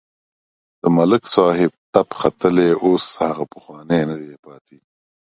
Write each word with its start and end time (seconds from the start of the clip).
د 0.81 0.83
ملک 0.97 1.23
صاحب 1.35 1.71
تپ 1.93 2.09
ختلی 2.21 2.69
اوس 2.85 3.05
هغه 3.25 3.43
پخوانی 3.53 4.01
نه 4.09 4.15
دی 4.21 4.35
پاتې. 4.45 4.77